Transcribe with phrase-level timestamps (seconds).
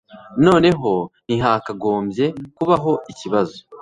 [0.45, 0.91] Noneho
[1.25, 2.25] ntihakagombye
[2.57, 3.57] kubaho ikibazo